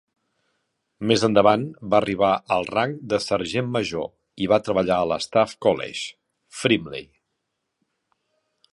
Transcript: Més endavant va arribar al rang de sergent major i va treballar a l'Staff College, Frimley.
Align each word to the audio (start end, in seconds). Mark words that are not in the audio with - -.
Més 1.11 1.25
endavant 1.27 1.65
va 1.91 1.97
arribar 1.99 2.31
al 2.55 2.65
rang 2.71 2.95
de 3.13 3.21
sergent 3.27 3.69
major 3.77 4.09
i 4.47 4.51
va 4.55 4.61
treballar 4.69 4.99
a 5.03 5.07
l'Staff 5.13 5.57
College, 5.67 6.11
Frimley. 6.63 7.09